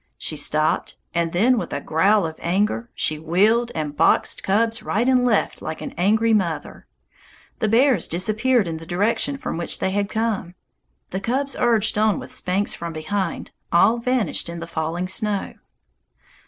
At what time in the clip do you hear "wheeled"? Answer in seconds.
3.19-3.71